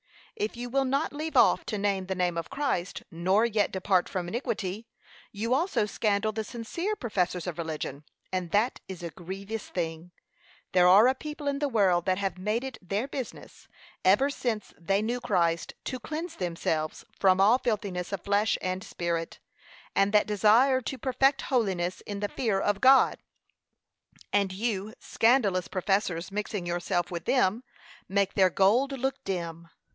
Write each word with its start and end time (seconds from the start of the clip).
If 0.35 0.57
you 0.57 0.71
will 0.71 0.85
not 0.85 1.13
leave 1.13 1.37
off 1.37 1.63
to 1.67 1.77
name 1.77 2.07
the 2.07 2.15
name 2.15 2.35
of 2.35 2.49
Christ, 2.49 3.03
nor 3.11 3.45
yet 3.45 3.71
depart 3.71 4.09
from 4.09 4.27
iniquity, 4.27 4.87
you 5.31 5.53
also 5.53 5.85
scandal 5.85 6.31
the 6.31 6.43
sincere 6.43 6.95
professors 6.95 7.45
of 7.45 7.59
religion, 7.59 8.03
and 8.31 8.49
that 8.49 8.79
is 8.87 9.03
a 9.03 9.11
grievous 9.11 9.67
thing. 9.69 10.09
There 10.71 10.87
are 10.87 11.07
a 11.07 11.13
people 11.13 11.47
in 11.47 11.59
the 11.59 11.69
world 11.69 12.07
that 12.07 12.17
have 12.17 12.39
made 12.39 12.63
it 12.63 12.79
their 12.81 13.07
business, 13.07 13.67
ever 14.03 14.31
since 14.31 14.73
they 14.79 15.03
knew 15.03 15.19
Christ, 15.21 15.73
to 15.83 15.99
cleanse 15.99 16.35
themselves 16.37 17.05
from 17.19 17.39
all 17.39 17.59
filthiness 17.59 18.11
of 18.11 18.21
flesh 18.23 18.57
and 18.59 18.83
spirit, 18.83 19.37
and 19.95 20.11
that 20.13 20.25
desire 20.25 20.81
to 20.81 20.97
perfect 20.97 21.43
holiness 21.43 22.01
in 22.07 22.19
the 22.21 22.27
fear 22.29 22.59
of 22.59 22.81
God; 22.81 23.19
and 24.33 24.51
you 24.51 24.95
scandalous 24.99 25.67
professors 25.67 26.31
mixing 26.31 26.65
yourselves 26.65 27.11
with 27.11 27.25
them, 27.25 27.63
'make 28.09 28.33
their 28.33 28.49
gold 28.49 28.93
look 28.97 29.23
dim.' 29.23 29.67